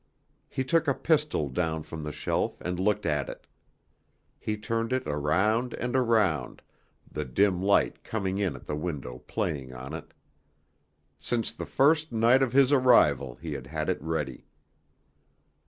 [0.49, 3.45] He took a pistol down from the shelf and looked at it.
[4.39, 6.63] He turned it around and around,
[7.11, 10.11] the dim light coming in at the window playing on it.
[11.19, 14.47] Since the first night of his arrival he had had it ready.